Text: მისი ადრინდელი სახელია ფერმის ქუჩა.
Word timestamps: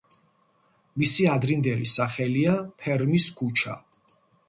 მისი 1.01 1.27
ადრინდელი 1.35 1.87
სახელია 1.93 2.59
ფერმის 2.83 3.33
ქუჩა. 3.41 3.81